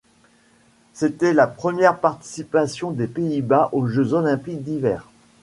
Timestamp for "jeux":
3.85-4.13